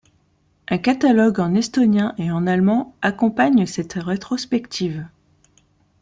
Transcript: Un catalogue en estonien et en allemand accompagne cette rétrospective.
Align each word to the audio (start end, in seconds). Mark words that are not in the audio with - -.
Un 0.69 0.79
catalogue 0.79 1.39
en 1.39 1.53
estonien 1.53 2.15
et 2.17 2.31
en 2.31 2.47
allemand 2.47 2.95
accompagne 3.03 3.67
cette 3.67 3.93
rétrospective. 3.93 5.05